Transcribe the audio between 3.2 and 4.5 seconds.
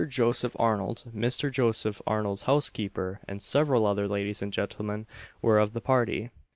and several other ladies